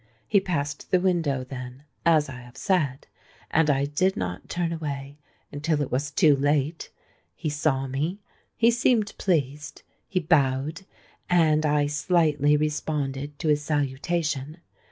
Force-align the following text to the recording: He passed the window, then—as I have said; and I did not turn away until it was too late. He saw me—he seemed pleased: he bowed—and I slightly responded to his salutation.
He 0.27 0.39
passed 0.39 0.89
the 0.89 0.99
window, 0.99 1.43
then—as 1.43 2.27
I 2.27 2.37
have 2.39 2.57
said; 2.57 3.05
and 3.51 3.69
I 3.69 3.85
did 3.85 4.17
not 4.17 4.49
turn 4.49 4.71
away 4.73 5.19
until 5.51 5.79
it 5.79 5.91
was 5.91 6.09
too 6.09 6.35
late. 6.35 6.89
He 7.35 7.51
saw 7.51 7.85
me—he 7.85 8.71
seemed 8.71 9.13
pleased: 9.19 9.83
he 10.09 10.19
bowed—and 10.19 11.67
I 11.67 11.85
slightly 11.85 12.57
responded 12.57 13.37
to 13.37 13.49
his 13.49 13.61
salutation. 13.63 14.57